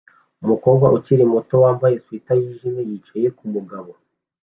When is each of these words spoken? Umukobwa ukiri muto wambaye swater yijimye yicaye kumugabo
Umukobwa 0.43 0.85
ukiri 0.97 1.23
muto 1.33 1.55
wambaye 1.63 1.95
swater 2.03 2.37
yijimye 2.41 2.81
yicaye 2.89 3.27
kumugabo 3.37 3.91